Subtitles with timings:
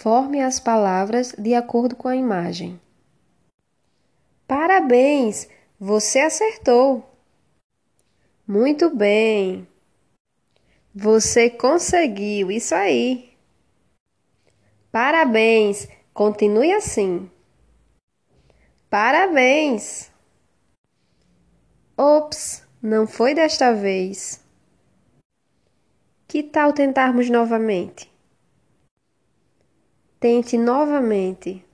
[0.00, 2.80] Forme as palavras de acordo com a imagem.
[4.48, 5.46] Parabéns!
[5.78, 7.04] Você acertou!
[8.46, 9.68] Muito bem!
[10.94, 12.50] Você conseguiu!
[12.50, 13.36] Isso aí!
[14.90, 15.86] Parabéns!
[16.14, 17.30] Continue assim!
[18.88, 20.10] Parabéns!
[21.94, 24.42] Ops, não foi desta vez.
[26.26, 28.09] Que tal tentarmos novamente?
[30.20, 31.64] Tente novamente.